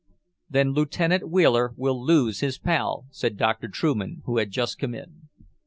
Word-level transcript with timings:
"Then 0.49 0.69
Lieutenant 0.71 1.29
Wheeler 1.29 1.73
will 1.77 2.03
lose 2.03 2.39
his 2.39 2.57
pal," 2.57 3.05
said 3.11 3.37
Dr. 3.37 3.67
Trueman, 3.67 4.23
who 4.25 4.37
had 4.39 4.49
just 4.49 4.79
come 4.79 4.95
in. 4.95 5.29